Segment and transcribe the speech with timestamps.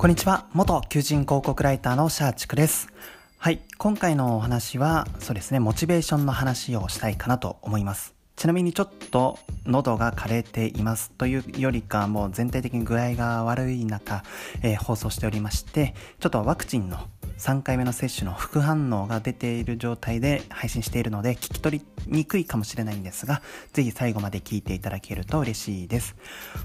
[0.00, 0.46] こんにちは。
[0.54, 2.88] 元求人広告ライターのシャーチクです。
[3.36, 3.60] はい。
[3.76, 8.14] 今回のお話は、そうですね、モチベーションの話をしたいかなと思います。
[8.40, 14.24] ちなみにちょっと喉が枯れていますというよりかもう全体的に具合が悪い中、
[14.62, 17.06] えー、放送しておりまして、ちょっとワクチンの
[17.36, 23.42] 3回目の接種の副反応が出ている状態で配信しているので聞き取りにくいかもしれないんですが、
[23.74, 26.16] ぜひ最後まで聞いていただけると嬉しいです。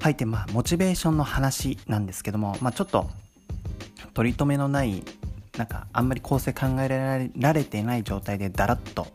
[0.00, 3.08] はい、で、まあ、モチベーションの話なんですけども、まあ、ちょっと
[4.14, 5.04] 取り留めのない、
[5.56, 9.06] なんかあんまり構成考えられてない状態でだらっと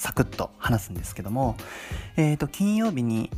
[0.00, 1.56] サクッと話すんですけども、
[2.16, 3.30] えっ、ー、と、金曜日に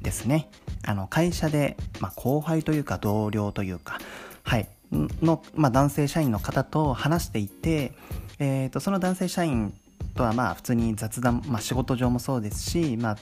[0.00, 0.48] ですね、
[0.86, 3.98] あの、会社で、まあ、後輩というか同僚というか、
[4.42, 7.92] はい、の、まあ、男性社員の方と話していて、
[8.38, 9.74] えーと、その男性社員
[10.14, 13.16] とはまあ普通に雑談、まあ、仕事上もそうですし、まあ、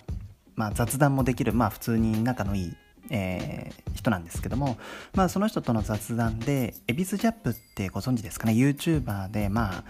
[0.54, 2.76] まあ、雑談もできる、まあ、普通に仲のいい、
[3.10, 4.78] えー、人なんですけども、
[5.14, 9.84] まあ、その人との雑談で恵比寿ジャップってご存知ですかね？YouTuber で、まあ、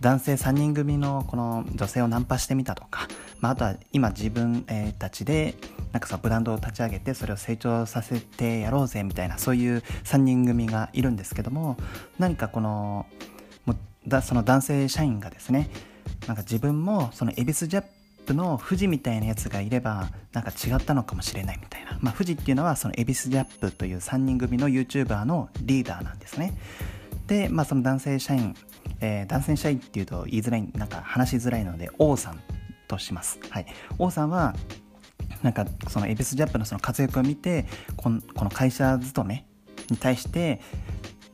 [0.00, 3.08] 男性3人組のこの女性をナンパしてみたとか、
[3.40, 5.54] まあ、あとは今自分、えー、たちで
[5.92, 11.76] なんかそのブランドを立ち上げてそれを成長させてやろうぜみたいなそういう3人組がいるんですけども
[12.18, 13.06] 何かこの
[13.64, 13.74] も
[14.06, 15.70] だその男性社員がですね
[16.26, 17.84] なんか自分もその恵比寿ジャッ
[18.24, 26.54] プの富士みたいなやつがいればなんか違ったのかもしれないみたいな、まあ、富士っていうのはその恵比寿ジャップという3人組の YouTuber のリーダーなんですね。
[27.26, 28.54] で、まあ、その男性社員、
[29.00, 32.40] えー、男性社員っていうと言いづらいなんか話しづらいので王さん
[32.88, 33.66] とします、はい、
[33.98, 34.54] 王さんは
[35.42, 39.46] なんかそのエビスジャップのその活躍を見てこのこの会社勤め
[39.90, 40.60] に対して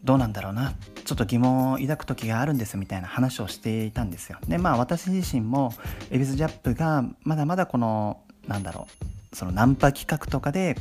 [0.04, 0.74] どうなんだろうなっ
[1.10, 4.38] ちょっと疑問を抱く時があるんですみたいな話をしていたんですよ。
[4.46, 5.74] でまあ私自身も
[6.12, 8.86] エビスジャップがまだまだこのなんだろ
[9.32, 10.76] うそのナンパ企画とかで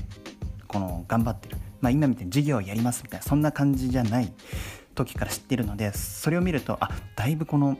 [0.67, 1.57] この頑張ってる。
[1.81, 4.31] まあ今みたいに授業をやりますみたいなそんな感じじゃない
[4.93, 7.75] 時から知ってるのでそれを見るとあだいぶこの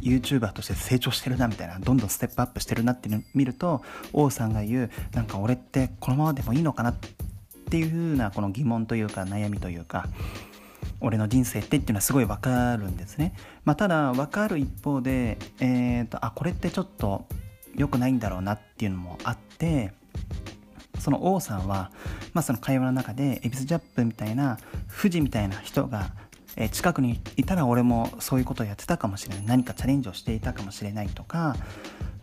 [0.00, 6.94] YouTuber として成長してるなみたいなどんどんステップアップしてるなって見ると王さんが言うなんか俺ってこのままでもいいのかなっ
[7.68, 10.06] ていう風なこの疑問というか悩みというか
[11.02, 17.26] 俺の人生ってっていうのはすごいわかるんですね、まあ、ただわかる一方で、えーと、あこれってちょっと
[17.74, 19.92] 良くないんだろうなっていうのもあって
[20.98, 21.90] その王さんは、
[22.32, 24.58] まあ、その会話の中でエビスジャップみたいな
[25.00, 26.10] 富士みたいな人が
[26.56, 29.46] え近くにいたら俺もそういうことをやってたかもしれない。
[29.46, 31.56] 何かチャレンジをしていたかもしれないとか、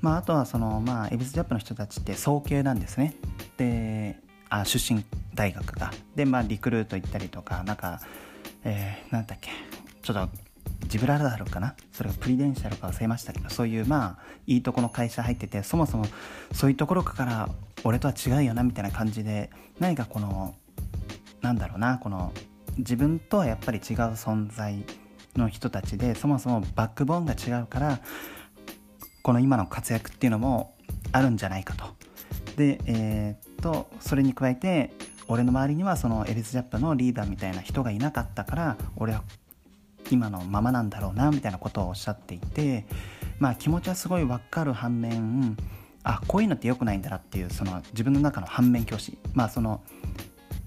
[0.01, 3.15] まあ、あとはそのまあエビスジャップの人たちって早慶なんですね。
[3.57, 4.17] で
[4.49, 5.03] あ出身
[5.33, 5.91] 大学が。
[6.15, 8.01] でまあリクルート行ったりとかなんか
[8.63, 9.49] えー、なんだっけ
[10.01, 10.49] ちょっと
[10.87, 16.05] ジブラルダルかなそれがプリデンシャルか忘れましたけどそういうまあいいとこの会社入っててそもそも
[16.53, 17.49] そういうところから
[17.83, 19.49] 俺とは違うよなみたいな感じで
[19.79, 20.55] 何かこの
[21.41, 22.33] なんだろうなこの
[22.77, 23.83] 自分とはやっぱり違う
[24.13, 24.83] 存在
[25.35, 27.99] の人たちでそもそもバックボーンが違うから
[29.21, 30.75] この今の活躍っていうのも
[31.11, 31.85] あるんじゃないかと。
[32.55, 34.93] で、えー、っとそれに加えて
[35.29, 39.23] 俺の周りにはそのエリスジャップのリーダーみたいな人がいなかったから俺は
[40.11, 42.85] 今のままなんだろうなみたいなことをおっしゃっていて
[43.37, 45.55] まあ気持ちはすごい分かる反面
[46.03, 49.81] あこういうのって良くないんだなっていうその自分の中の反面教師まあその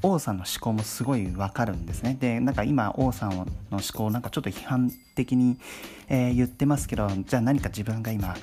[0.02, 2.16] 王さんの思考もすごいわかるんですね。
[2.18, 5.58] で、なんか今王さんの思考なんかちょっと批判的に、
[6.08, 8.34] えー、言ってますけど、じゃあ何か自分が今、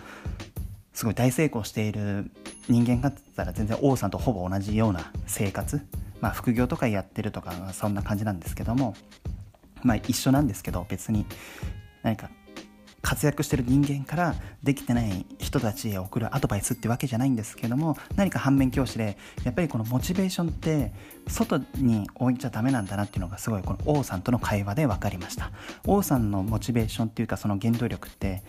[0.94, 2.32] すごい大成功している
[2.68, 5.86] 人間かって言ったら全然王さんとほぼ同じような生活、
[6.22, 8.96] まあ副業とかやってるとかそんな感じなんですけども、
[9.84, 11.26] まあ一緒なんですけど別に
[12.04, 12.30] 何か
[13.02, 20.92] 活躍してる人間からできてない人たちへ送るアドバイスってわけじゃないんですけども何か反面教師でやっぱりこのモチベーションって
[21.28, 25.52] 外に置いちゃダメなんだなっていうのがすごいこの王さんとの会話で分かりました。
[25.88, 28.44] 王さんのモチベーションっていうかその原動力って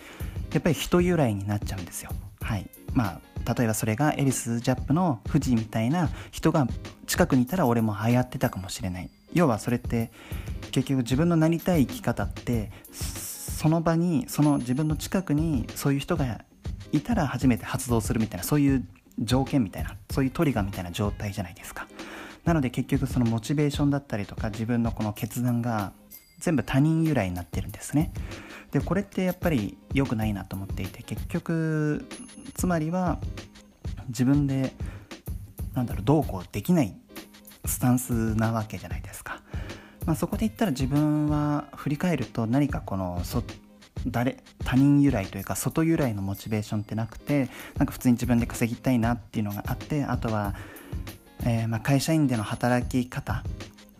[0.53, 2.11] やっぱり人由来になっちゃうんですよ。
[2.43, 2.69] はい。
[2.93, 3.21] まあ
[3.55, 6.67] 例えばそれがエリス・ジャップの富士みたいな人が
[7.07, 9.11] 近くにいたら俺も流行ってたかもしれない。
[9.33, 10.11] 要はそれって
[10.73, 16.45] 結局自分のなりたい生き方ってその場にその自分の近くにそういう人が
[16.93, 18.85] いたら初めて発動するみたいなそういう
[19.19, 21.87] 条件みたいなそういうトリガーみたいな状態じゃないですか。
[22.45, 25.93] なので結局そのモチベーションだったりとか自分のこの決断が
[26.41, 28.13] 全部他人由来になってるんですね。
[28.73, 32.07] でこれってやっぱり良くないなと思っていて結局
[32.55, 33.19] つまりは
[34.09, 34.73] 自分で
[35.75, 36.95] なんだろうどうこうできない
[37.65, 39.43] スタンスなわけじゃないですか。
[40.07, 43.43] まあ、そこで言ったら自分は振り返ると何かこのそ
[44.07, 50.55] 誰他人由来というか外由来のモチベーションってなくてなんか普通に自分で稼ぎたいなっていうのがあってあとは、
[51.45, 53.45] えー、まあ会社員での働き方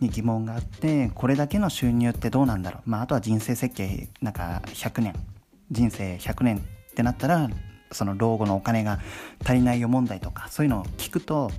[0.01, 5.15] に疑問があってこれだけの収入ってどうなんだろう、まあ、あとは人生設計なんか100年。
[5.71, 6.61] 人生100年っ
[6.93, 7.49] てなったら
[7.91, 8.99] その老後のお金が
[9.43, 11.49] 足りないよ問題とかそういうのを聞くと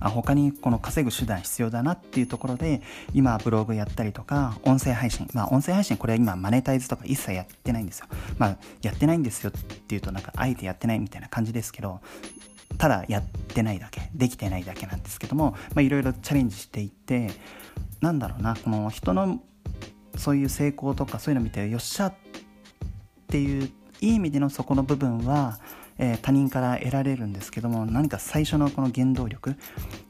[0.00, 2.82] あ他にこの稼ぐ手段必要だなっていうところで
[3.12, 5.28] 今ブログやったりとか音声配信。
[5.32, 8.06] まあ音声配信これは今マネタイズとか一切やってないんですよ。
[8.38, 12.00] まあやってないんですよっていうとなんかあえてやってないみたいな感じですけど
[12.78, 17.30] ただやってないだけできてないだけなんですけどもいろいろチャレンジしていって
[18.00, 19.40] なんだろうなこの人の
[20.16, 22.14] そういう成功とかそういうの見てよっしゃっ
[23.28, 25.58] ていういい意味でのそこの部分は、
[25.98, 29.56] えー、他人から得られるんですけども何か最初のこの原動力、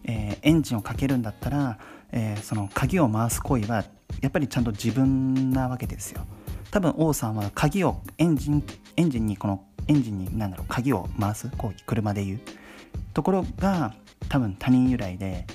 [0.04, 1.78] えー、エンジンをかけるんだったら、
[2.12, 3.84] えー、その鍵を回す行為は
[4.20, 6.26] やっぱりちゃんと自分なわけですよ。
[6.70, 8.64] 多分王さんは鍵をエンジン
[8.96, 12.40] エンジンにこのエンジンに何だろう鍵を回す行為車でいう
[13.12, 13.94] ところが
[14.28, 15.46] 多分他人由来で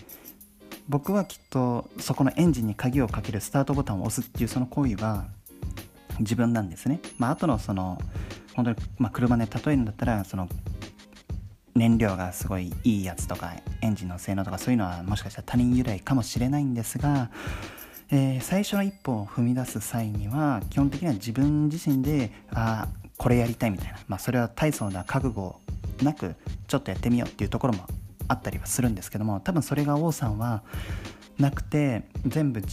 [0.88, 5.26] 僕はきっとそこのエンジンに鍵をかけるスタートボタンを押すっていうその行為は
[6.20, 7.00] 自分なんですね。
[7.18, 8.00] まあ後のその
[8.56, 10.50] 本当に、まあ、車で例えるんだったらその
[11.76, 17.30] 燃料がすごいいいやつとかエンジンの性能とかそういうのはもしかしたら他人由来かもしれないんですが、
[18.12, 25.60] えー、最初の一歩を踏み出す際には基本的には自分自身でああこれやりたいみたいな、まあ、それは大層な覚悟
[26.02, 26.36] なく
[26.68, 27.86] ちょっとやってみようっていうところも
[28.30, 30.64] あったりはするんですけども多分それが王さんは
[31.38, 32.64] なくて全部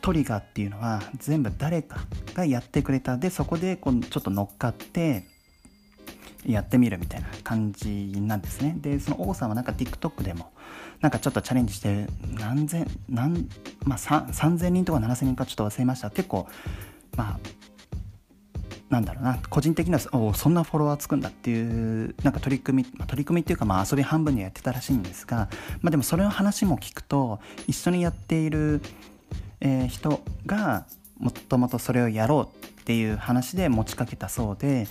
[0.00, 1.98] トリガーっていうのは全部誰か
[2.32, 3.18] がやってくれた。
[3.18, 5.24] でそこでこうちょっと乗っかって
[6.46, 8.76] やってみるみたいな感じなんですね。
[8.78, 10.52] でその王さんはなんか TikTok でも
[11.00, 12.06] なんかちょっとチャレンジして
[12.38, 13.48] 何千何
[13.84, 16.10] まあ3000人とか7000人かちょっと忘れました。
[16.10, 16.46] 結構
[17.16, 17.38] まあ
[18.90, 19.38] なんだろうな。
[19.50, 25.48] 個人的にはおそんなフォロワーつくんだっていうなんか取り組み、ま、取り組みっていうかまあ遊び半分にやってたらしいんですが、
[25.82, 28.80] まあ、でもそれの話も聞くと一緒にやっている、
[29.60, 30.86] えー、人が
[31.18, 34.86] もともとそれをやろうっていう話で持ちかけたそうで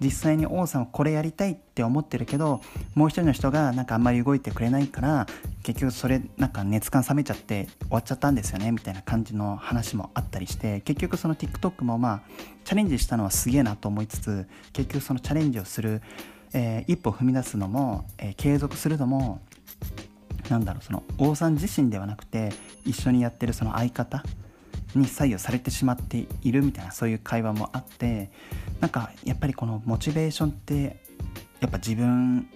[0.00, 2.60] 実際に王さんはこれやりたいって思ってるけど
[2.94, 5.26] もう一人の人がなんかあんまり動いてくれないから
[5.62, 12.22] 結局それなんか熱感冷めちゃって終わっちゃったんですよねみたいな感じの話もあったりして結局その TikTok もまあ
[12.64, 16.02] チャレンジしたのはすげえなと思いつつ結局そのチャレンジをする、
[16.52, 19.40] えー、一歩踏み出すのも、えー、継続するのも
[20.50, 22.52] なんだろうその王さん自身ではなくて
[22.84, 24.22] 一緒にやってるその相方
[24.96, 28.30] に左右されてしまっているみたいなそういう会話もあって
[28.80, 31.00] なんかやっぱりこのモチベーションって
[31.60, 32.48] やっぱ自分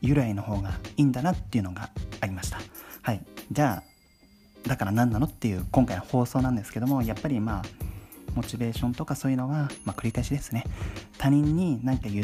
[0.00, 1.90] 由来の方がいいんだなっていうのが
[2.20, 2.58] ありました。
[3.02, 3.24] はい。
[3.50, 7.62] じゃあだから何なのっていう今回の放送なんですけどもやっぱりまあ
[8.34, 10.64] モチベーションとかそういうのは、まあ、繰り返しですね。
[11.18, 12.22] 他人に何か委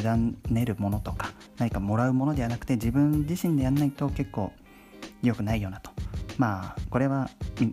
[0.52, 4.52] ねるものとか何かもらうものではなくて自分自身でやんないと結構
[5.22, 5.90] 良くないよなと
[6.38, 7.28] まあこれは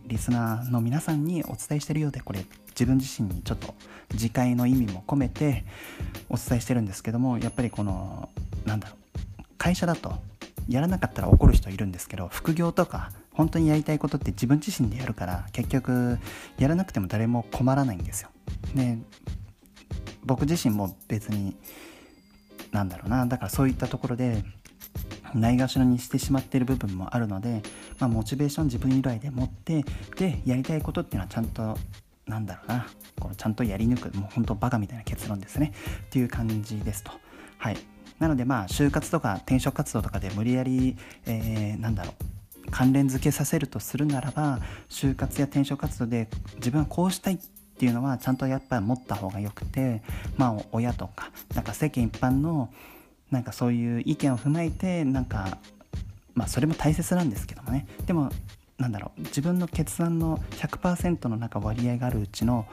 [0.08, 3.74] リスナーの皆さんにお伝えしてるようでこれ自分自身にちょっと
[4.12, 5.64] 自戒の意味も込めて
[6.30, 8.30] お伝えしてるんですけどもやっぱりこの
[8.66, 8.96] なんだろ
[9.40, 10.16] う会社だと
[10.68, 16.18] やらなかったら怒る人いるんですけど副業とか本当にやりたいことって自分自身でやるから結局
[16.58, 18.30] やらなくても誰も困らないんですよ。
[18.74, 18.98] で
[20.24, 21.56] 僕自身も別に
[22.72, 24.44] なんだろうなだからそういったところで
[25.36, 27.62] ないがしろにしてしまっている部分もあるので、
[28.00, 29.84] まあ、モチベーション自分由来で持って
[30.16, 31.78] でやりたいことっていうのはちゃんと
[32.26, 32.88] なんだろうな。
[33.20, 35.74] このちゃんとやり抜くもう本当バカみたいな結論ですね。
[36.06, 37.12] っていう感じですと。
[37.58, 37.78] はい。
[38.20, 42.72] なのでまあ就活とか転職活動とかで無理やり、えー、なんだろう。
[42.72, 47.38] 関連付けさせるとするならば就活や転職活動で自分はこうしたいっ
[47.78, 50.02] ていうのはちゃんとやっぱり持った方がよくて
[50.36, 52.70] まあ親とかなんか世間一般の
[53.32, 55.58] なんかそういう意見を踏まえてなんか
[56.34, 58.32] まあそれも大切なんですけどもねでも
[58.78, 62.68] なんだろう自分の決断の100%の中割合があるうちの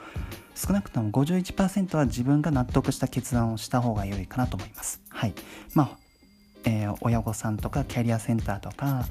[0.54, 5.00] 少なくとも51%は自分が納得した決断をした方が良いかなと思います。
[5.08, 5.34] はい
[5.74, 6.02] まあ
[6.64, 9.04] えー、親御さんとかキャリアセンターとか、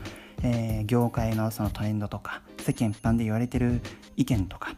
[0.44, 3.82] えー、業界のそのトレンドとか世間一般で言われてる
[4.16, 4.76] 意見とか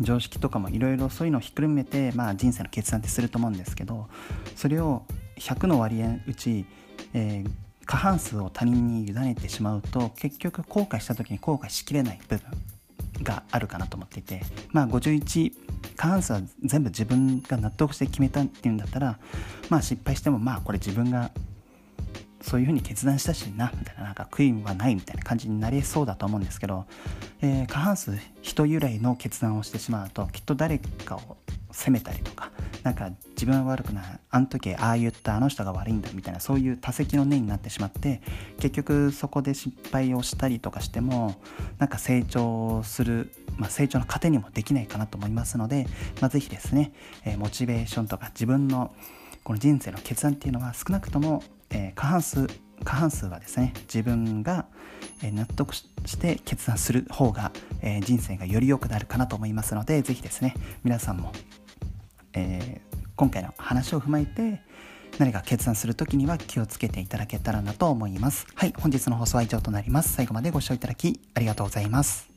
[0.00, 4.08] 常識とかもいろいろそういうのをひっくるめて、まあ、人生の決断ってすると思うんですけど
[4.56, 5.04] それを
[5.40, 6.66] 100の割合うち、
[7.14, 7.50] えー、
[7.86, 15.52] 過半数を他人に委ねてしまうと結局後悔した時に後悔しきれない部分があるかなと思っていてまあ51
[15.96, 19.18] 過半数は全部自分が納得して決めたっていうんだったら
[19.68, 21.30] まあ失敗してもまあこれ自分が
[22.42, 26.86] そういうふうに決断したしなみたいななんか悔いはないみたいな感じになりそうだと思うんですけど、
[27.42, 31.36] えー、過半数人由来の決断をしてしまうときっと誰かを
[31.70, 32.50] 責めたりとか
[32.82, 38.22] なんか自分は悪くないあの時ああ言ったあの人が悪いんだみたいなそういう多責の念になってしまって
[38.58, 41.36] 結局そこで失敗をしたりとかしても
[41.78, 45.86] なんか成長する、まあ、成長の糧にもできないかなと思いますので、
[46.20, 46.92] まあ、ぜひですね、
[47.24, 48.94] えー、モチベーションとか自分の
[49.44, 52.46] この人生の決断っていうのは少なくとも、えー、過半数
[52.84, 54.66] 過半数はですね自分が
[55.22, 55.86] 納得し
[56.18, 57.52] て決断する方が、
[58.02, 61.32] 人生がより良くなるかなと思いますので是非ですね皆さんも、
[62.34, 64.62] えー、今回の話を踏まえて
[65.18, 68.46] 何か決断する時には気をつけていただけたらなと思います。
[68.54, 70.12] はい本日の放送は以上となります。
[70.12, 72.30] 最後までご視聴いただきありがとうございます。